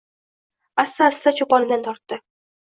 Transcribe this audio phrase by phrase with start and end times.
[0.83, 2.17] Asta-asta choponidan tortdi.